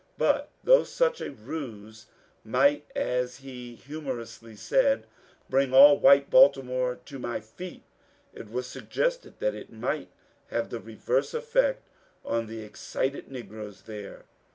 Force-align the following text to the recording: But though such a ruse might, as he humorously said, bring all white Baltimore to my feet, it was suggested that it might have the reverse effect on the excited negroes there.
But 0.17 0.49
though 0.63 0.83
such 0.83 1.21
a 1.21 1.29
ruse 1.31 2.07
might, 2.43 2.89
as 2.95 3.37
he 3.37 3.75
humorously 3.75 4.55
said, 4.55 5.05
bring 5.47 5.75
all 5.75 5.99
white 5.99 6.31
Baltimore 6.31 6.95
to 7.05 7.19
my 7.19 7.39
feet, 7.39 7.83
it 8.33 8.49
was 8.51 8.65
suggested 8.65 9.35
that 9.37 9.53
it 9.53 9.71
might 9.71 10.09
have 10.49 10.71
the 10.71 10.79
reverse 10.79 11.35
effect 11.35 11.87
on 12.25 12.47
the 12.47 12.61
excited 12.63 13.29
negroes 13.31 13.83
there. 13.83 14.25